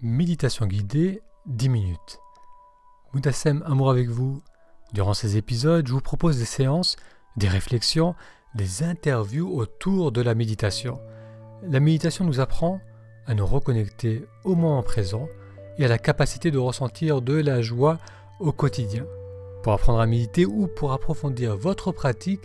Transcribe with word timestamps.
Méditation 0.00 0.66
guidée 0.66 1.22
10 1.46 1.68
minutes. 1.70 2.20
Moutassem 3.12 3.64
Amour 3.66 3.90
avec 3.90 4.08
vous. 4.08 4.40
Durant 4.92 5.12
ces 5.12 5.36
épisodes, 5.36 5.88
je 5.88 5.92
vous 5.92 6.00
propose 6.00 6.38
des 6.38 6.44
séances, 6.44 6.94
des 7.36 7.48
réflexions, 7.48 8.14
des 8.54 8.84
interviews 8.84 9.52
autour 9.52 10.12
de 10.12 10.22
la 10.22 10.36
méditation. 10.36 11.00
La 11.64 11.80
méditation 11.80 12.24
nous 12.24 12.38
apprend 12.38 12.80
à 13.26 13.34
nous 13.34 13.44
reconnecter 13.44 14.24
au 14.44 14.54
moment 14.54 14.84
présent 14.84 15.26
et 15.78 15.84
à 15.84 15.88
la 15.88 15.98
capacité 15.98 16.52
de 16.52 16.58
ressentir 16.58 17.20
de 17.20 17.34
la 17.34 17.60
joie 17.60 17.98
au 18.38 18.52
quotidien. 18.52 19.04
Pour 19.64 19.72
apprendre 19.72 19.98
à 19.98 20.06
méditer 20.06 20.46
ou 20.46 20.68
pour 20.68 20.92
approfondir 20.92 21.56
votre 21.56 21.90
pratique, 21.90 22.42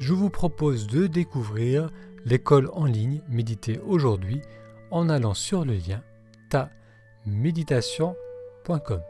je 0.00 0.12
vous 0.12 0.28
propose 0.28 0.88
de 0.88 1.06
découvrir 1.06 1.88
l'école 2.24 2.68
en 2.72 2.84
ligne 2.84 3.22
Méditer 3.28 3.78
aujourd'hui 3.86 4.42
en 4.90 5.08
allant 5.08 5.34
sur 5.34 5.64
le 5.64 5.74
lien 5.74 6.02
ta 6.50 6.70
méditation.com. 7.26 9.02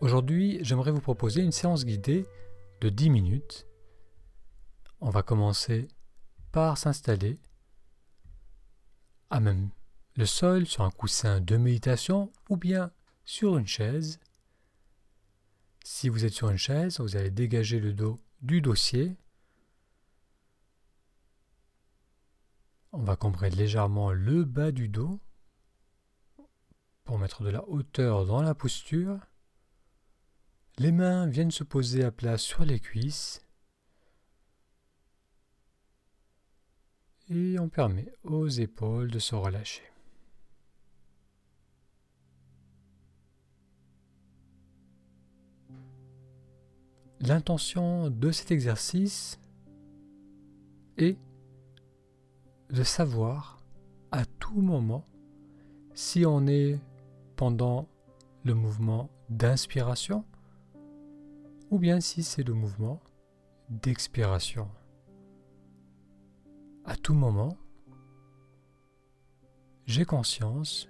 Aujourd'hui, 0.00 0.58
j'aimerais 0.60 0.90
vous 0.90 1.00
proposer 1.00 1.40
une 1.40 1.52
séance 1.52 1.86
guidée 1.86 2.26
de 2.82 2.90
10 2.90 3.08
minutes. 3.08 3.66
On 5.00 5.08
va 5.08 5.22
commencer 5.22 5.88
par 6.52 6.76
s'installer 6.76 7.38
à 9.30 9.40
même 9.40 9.70
le 10.16 10.26
sol 10.26 10.66
sur 10.66 10.84
un 10.84 10.90
coussin 10.90 11.40
de 11.40 11.56
méditation 11.56 12.30
ou 12.50 12.58
bien 12.58 12.92
sur 13.24 13.56
une 13.56 13.66
chaise. 13.66 14.20
Si 15.82 16.10
vous 16.10 16.26
êtes 16.26 16.34
sur 16.34 16.50
une 16.50 16.58
chaise, 16.58 17.00
vous 17.00 17.16
allez 17.16 17.30
dégager 17.30 17.80
le 17.80 17.94
dos 17.94 18.20
du 18.42 18.60
dossier. 18.60 19.16
On 22.92 23.02
va 23.02 23.16
comprendre 23.16 23.56
légèrement 23.56 24.12
le 24.12 24.44
bas 24.44 24.72
du 24.72 24.88
dos 24.88 25.20
pour 27.06 27.18
mettre 27.18 27.44
de 27.44 27.50
la 27.50 27.66
hauteur 27.68 28.26
dans 28.26 28.42
la 28.42 28.54
posture. 28.54 29.18
Les 30.76 30.92
mains 30.92 31.26
viennent 31.26 31.52
se 31.52 31.64
poser 31.64 32.04
à 32.04 32.10
plat 32.10 32.36
sur 32.36 32.64
les 32.64 32.80
cuisses. 32.80 33.46
Et 37.30 37.58
on 37.58 37.68
permet 37.68 38.12
aux 38.24 38.48
épaules 38.48 39.10
de 39.10 39.18
se 39.18 39.34
relâcher. 39.34 39.82
L'intention 47.20 48.10
de 48.10 48.30
cet 48.30 48.50
exercice 48.50 49.40
est 50.98 51.18
de 52.70 52.82
savoir 52.82 53.62
à 54.10 54.24
tout 54.24 54.60
moment 54.60 55.04
si 55.94 56.26
on 56.26 56.46
est 56.46 56.78
pendant 57.36 57.86
le 58.44 58.54
mouvement 58.54 59.10
d'inspiration 59.28 60.24
ou 61.70 61.78
bien 61.78 62.00
si 62.00 62.22
c'est 62.22 62.42
le 62.42 62.54
mouvement 62.54 63.00
d'expiration. 63.68 64.68
À 66.84 66.96
tout 66.96 67.14
moment, 67.14 67.56
j'ai 69.86 70.04
conscience 70.04 70.88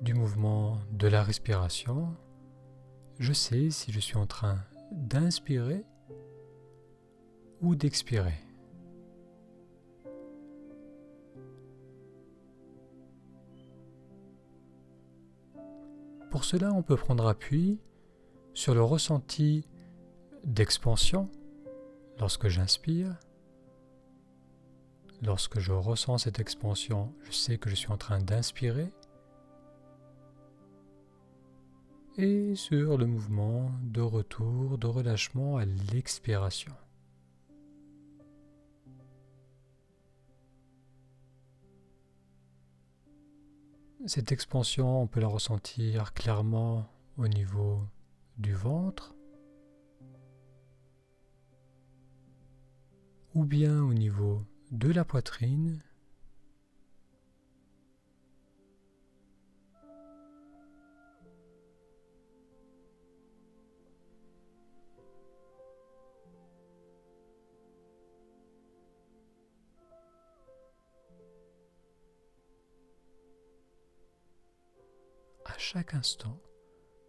du 0.00 0.14
mouvement 0.14 0.78
de 0.92 1.08
la 1.08 1.22
respiration. 1.22 2.14
Je 3.18 3.32
sais 3.32 3.70
si 3.70 3.92
je 3.92 4.00
suis 4.00 4.16
en 4.16 4.26
train 4.26 4.58
d'inspirer 4.92 5.84
ou 7.60 7.74
d'expirer. 7.74 8.43
Pour 16.44 16.50
cela, 16.50 16.74
on 16.74 16.82
peut 16.82 16.96
prendre 16.96 17.26
appui 17.26 17.78
sur 18.52 18.74
le 18.74 18.82
ressenti 18.82 19.66
d'expansion 20.44 21.30
lorsque 22.20 22.48
j'inspire. 22.48 23.16
Lorsque 25.22 25.58
je 25.58 25.72
ressens 25.72 26.18
cette 26.18 26.40
expansion, 26.40 27.14
je 27.22 27.32
sais 27.32 27.56
que 27.56 27.70
je 27.70 27.74
suis 27.74 27.90
en 27.90 27.96
train 27.96 28.18
d'inspirer. 28.18 28.92
Et 32.18 32.54
sur 32.56 32.98
le 32.98 33.06
mouvement 33.06 33.70
de 33.82 34.02
retour, 34.02 34.76
de 34.76 34.86
relâchement 34.86 35.56
à 35.56 35.64
l'expiration. 35.64 36.74
Cette 44.06 44.32
expansion, 44.32 45.00
on 45.00 45.06
peut 45.06 45.20
la 45.20 45.28
ressentir 45.28 46.12
clairement 46.12 46.86
au 47.16 47.26
niveau 47.26 47.80
du 48.36 48.52
ventre 48.52 49.14
ou 53.34 53.46
bien 53.46 53.82
au 53.82 53.94
niveau 53.94 54.42
de 54.72 54.92
la 54.92 55.06
poitrine 55.06 55.80
chaque 75.74 75.94
instant, 75.94 76.38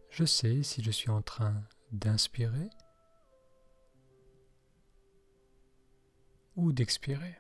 je 0.10 0.26
sais 0.26 0.64
si 0.64 0.82
je 0.82 0.90
suis 0.90 1.12
en 1.12 1.22
train 1.22 1.64
d'inspirer 1.92 2.68
ou 6.56 6.74
d'expirer. 6.74 7.36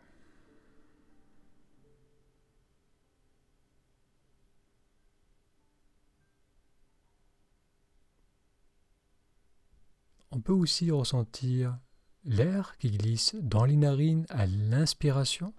On 10.30 10.40
peut 10.40 10.53
aussi 10.53 10.91
ressentir 10.91 11.80
l'air 12.24 12.78
qui 12.78 12.91
glisse 12.91 13.34
dans 13.34 13.66
les 13.66 13.78
narines 13.78 14.28
à 14.30 14.46
l'inspiration 14.46 15.56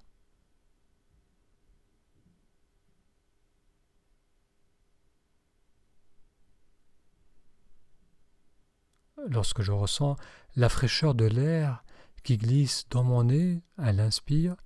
lorsque 9.28 9.62
je 9.62 9.72
ressens 9.72 10.16
la 10.56 10.68
fraîcheur 10.68 11.14
de 11.14 11.24
l'air 11.24 11.84
qui 12.22 12.36
glisse 12.38 12.88
dans 12.90 13.04
mon 13.04 13.24
nez 13.24 13.62
à 13.78 13.92
l'inspire, 13.92 14.56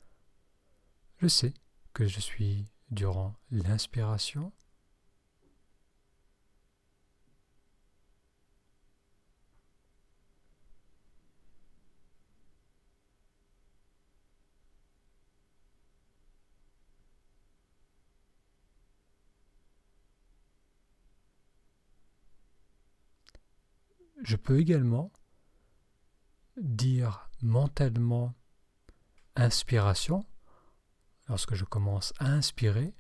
je 1.19 1.29
sais 1.29 1.55
que 1.93 2.07
je 2.07 2.21
suis 2.21 2.67
durant 2.91 3.35
l'inspiration 3.51 4.53
Je 24.23 24.37
peux 24.37 24.59
également 24.59 25.13
dire 26.57 27.31
mentalement 27.43 28.35
inspiration 29.35 30.25
lorsque 31.29 31.55
je 31.55 31.65
commence 31.65 32.13
à 32.19 32.27
inspirer 32.27 32.95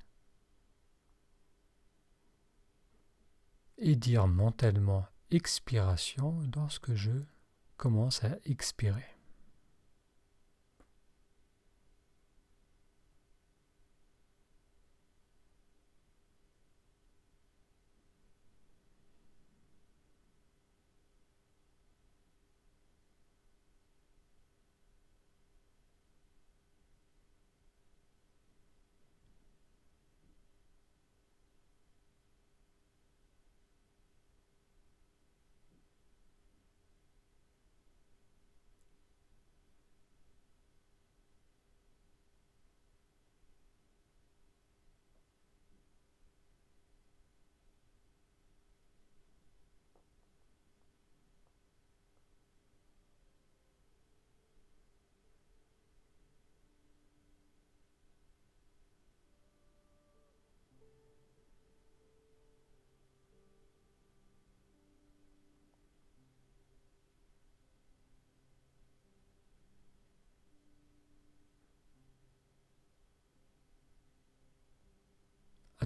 et 3.78 3.96
dire 3.96 4.26
mentalement 4.26 5.06
expiration 5.30 6.40
lorsque 6.54 6.94
je 6.94 7.12
commence 7.76 8.24
à 8.24 8.36
expirer. 8.44 9.19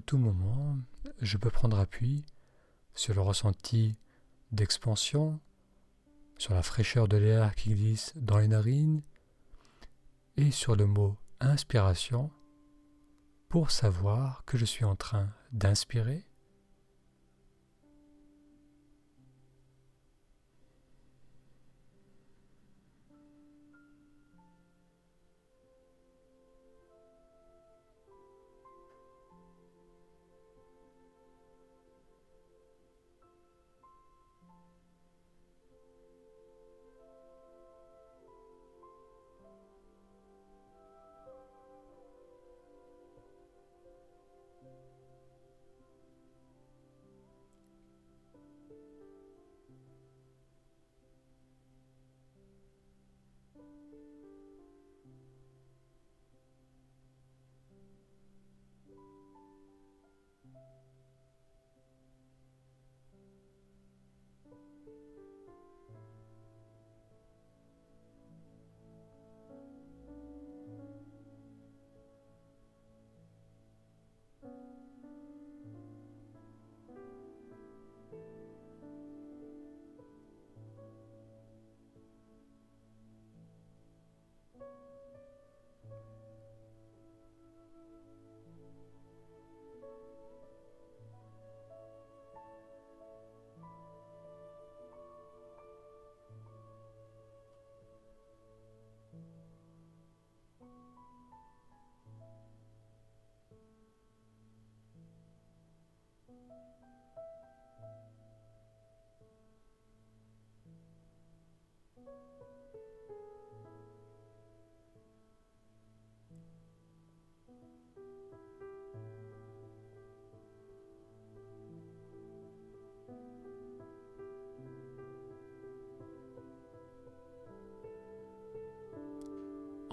Tout 0.05 0.19
moment, 0.19 0.77
je 1.21 1.39
peux 1.39 1.51
prendre 1.51 1.79
appui 1.79 2.25
sur 2.95 3.15
le 3.15 3.21
ressenti 3.21 3.99
d'expansion, 4.53 5.41
sur 6.39 6.55
la 6.55 6.62
fraîcheur 6.62 7.09
de 7.09 7.17
l'air 7.17 7.55
qui 7.55 7.71
glisse 7.75 8.12
dans 8.17 8.39
les 8.39 8.49
narines 8.49 9.03
et 10.37 10.51
sur 10.51 10.77
le 10.77 10.87
mot 10.87 11.17
inspiration 11.41 12.31
pour 13.49 13.71
savoir 13.71 14.45
que 14.45 14.59
je 14.59 14.65
suis 14.65 14.85
en 14.85 14.97
train 14.97 15.29
d'inspirer 15.53 16.27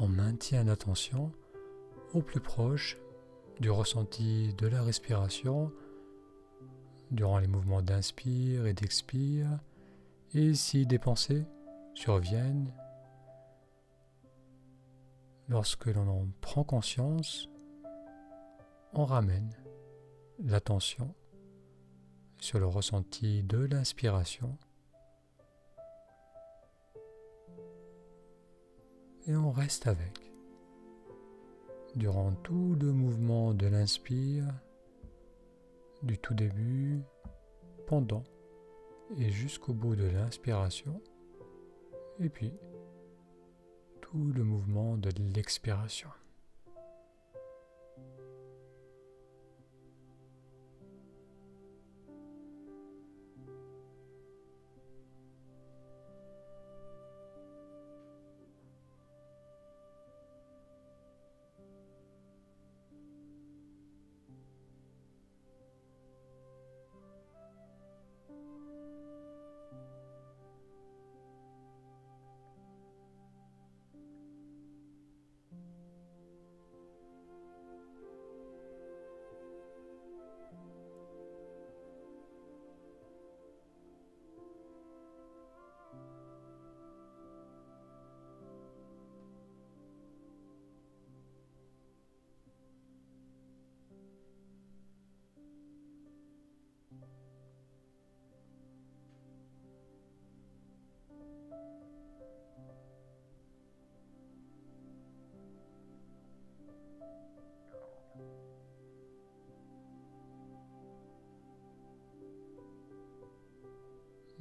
On 0.03 0.07
maintient 0.07 0.63
l'attention 0.63 1.31
au 2.13 2.23
plus 2.23 2.39
proche 2.39 2.97
du 3.59 3.69
ressenti 3.69 4.51
de 4.55 4.65
la 4.65 4.81
respiration 4.81 5.71
durant 7.11 7.37
les 7.37 7.45
mouvements 7.45 7.83
d'inspire 7.83 8.65
et 8.65 8.73
d'expire, 8.73 9.59
et 10.33 10.55
si 10.55 10.87
des 10.87 10.97
surviennent, 11.93 12.73
lorsque 15.47 15.87
l'on 15.87 16.07
en 16.07 16.27
prend 16.41 16.63
conscience, 16.63 17.49
on 18.93 19.05
ramène 19.05 19.55
l'attention 20.39 21.13
sur 22.39 22.59
le 22.59 22.65
ressenti 22.65 23.43
de 23.43 23.59
l'inspiration 23.59 24.57
et 29.27 29.35
on 29.35 29.51
reste 29.51 29.87
avec. 29.87 30.31
Durant 31.95 32.31
tout 32.31 32.75
le 32.79 32.91
mouvement 32.93 33.53
de 33.53 33.67
l'inspire, 33.67 34.47
du 36.03 36.17
tout 36.17 36.33
début, 36.33 37.03
pendant 37.85 38.23
et 39.17 39.29
jusqu'au 39.29 39.73
bout 39.73 39.95
de 39.95 40.05
l'inspiration, 40.05 41.01
et 42.21 42.29
puis 42.29 42.53
tout 44.01 44.31
le 44.33 44.43
mouvement 44.43 44.97
de 44.97 45.09
l'expiration. 45.33 46.09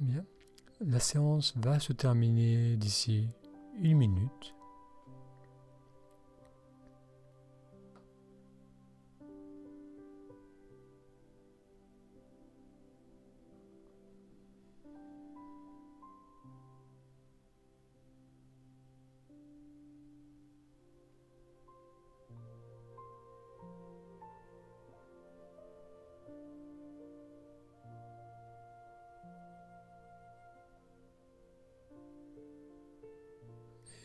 Bien, 0.01 0.25
la 0.79 0.99
séance 0.99 1.53
va 1.57 1.79
se 1.79 1.93
terminer 1.93 2.75
d'ici 2.75 3.29
une 3.79 3.97
minute. 3.97 4.55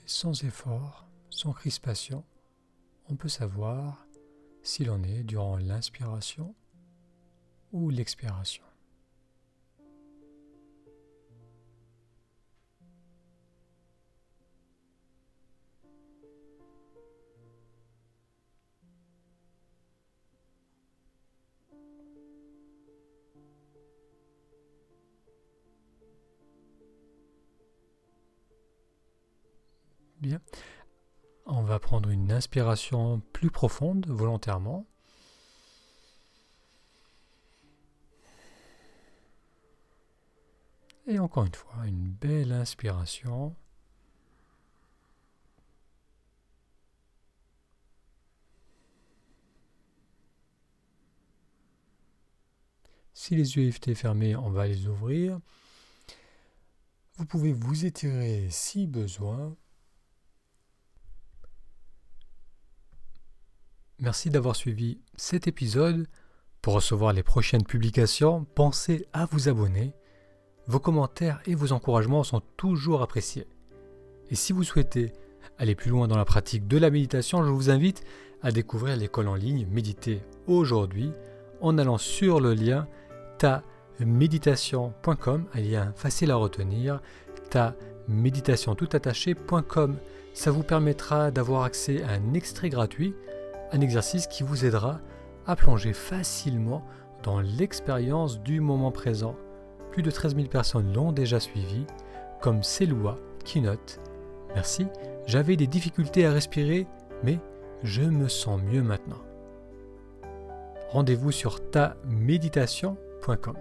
Sans 0.07 0.45
effort, 0.45 1.09
sans 1.31 1.53
crispation, 1.53 2.25
on 3.09 3.17
peut 3.17 3.29
savoir 3.29 4.07
si 4.63 4.85
l'on 4.85 5.03
est 5.03 5.25
durant 5.25 5.57
l'inspiration 5.57 6.55
ou 7.73 7.91
l'expiration. 7.91 8.66
On 31.47 31.63
va 31.63 31.79
prendre 31.79 32.09
une 32.11 32.33
inspiration 32.33 33.21
plus 33.33 33.51
profonde 33.51 34.07
volontairement. 34.09 34.87
Et 41.07 41.21
encore 41.21 41.45
une 41.45 41.55
fois, 41.55 41.87
une 41.87 42.09
belle 42.09 42.53
inspiration. 42.53 43.55
Si 53.15 53.37
les 53.37 53.57
yeux 53.57 53.69
étaient 53.69 53.95
fermés, 53.95 54.35
on 54.37 54.51
va 54.51 54.67
les 54.67 54.89
ouvrir. 54.89 55.41
Vous 57.17 57.25
pouvez 57.27 57.53
vous 57.53 57.85
étirer 57.87 58.49
si 58.51 58.87
besoin. 58.87 59.57
Merci 63.99 64.29
d'avoir 64.29 64.57
suivi 64.57 64.99
cet 65.17 65.47
épisode. 65.47 66.07
Pour 66.61 66.75
recevoir 66.75 67.15
les 67.15 67.23
prochaines 67.23 67.65
publications, 67.65 68.45
pensez 68.55 69.07
à 69.15 69.25
vous 69.25 69.49
abonner. 69.49 69.95
Vos 70.67 70.81
commentaires 70.81 71.41
et 71.47 71.55
vos 71.55 71.73
encouragements 71.73 72.25
sont 72.25 72.43
toujours 72.57 73.01
appréciés. 73.01 73.47
Et 74.31 74.35
si 74.35 74.53
vous 74.53 74.65
souhaitez 74.65 75.13
aller 75.59 75.75
plus 75.75 75.91
loin 75.91 76.09
dans 76.09 76.19
la 76.19 76.27
pratique 76.27 76.67
de 76.67 76.77
la 76.77 76.91
méditation, 76.91 77.43
je 77.43 77.51
vous 77.51 77.71
invite 77.71 78.03
à 78.43 78.53
découvrir 78.53 78.97
l'école 78.97 79.29
en 79.29 79.35
ligne 79.35 79.67
Méditer 79.71 80.21
aujourd'hui 80.47 81.11
en 81.63 81.79
allant 81.79 81.99
sur 81.99 82.41
le 82.41 82.53
lien 82.53 82.87
ta-méditation.com, 83.39 85.47
un 85.55 85.61
lien 85.61 85.95
facile 85.97 86.31
à 86.31 86.37
retenir, 86.37 87.01
ta 87.51 87.75
méditation-tout-attaché.com. 88.09 89.97
Ça 90.35 90.51
vous 90.51 90.63
permettra 90.63 91.31
d'avoir 91.31 91.63
accès 91.63 92.03
à 92.03 92.11
un 92.11 92.35
extrait 92.35 92.69
gratuit, 92.69 93.15
un 93.73 93.81
exercice 93.81 94.27
qui 94.27 94.43
vous 94.43 94.65
aidera 94.65 95.01
à 95.47 95.57
plonger 95.57 95.93
facilement 95.93 96.83
dans 97.23 97.41
l'expérience 97.41 98.41
du 98.41 98.61
moment 98.61 98.93
présent. 98.93 99.37
Plus 99.91 100.03
de 100.03 100.11
13 100.11 100.37
000 100.37 100.49
personnes 100.49 100.93
l'ont 100.93 101.13
déjà 101.13 101.41
suivi, 101.41 101.87
comme 102.41 102.63
Selua 102.63 103.17
qui 103.45 103.61
note 103.61 104.01
Merci, 104.55 104.87
j'avais 105.27 105.57
des 105.57 105.67
difficultés 105.67 106.25
à 106.25 106.33
respirer, 106.33 106.87
mais 107.23 107.39
je 107.83 108.03
me 108.03 108.29
sens 108.29 108.61
mieux 108.63 108.83
maintenant. 108.83 109.21
Rendez-vous 110.91 111.33
sur 111.33 111.71
ta 111.71 111.97
méditation.com. 112.07 113.57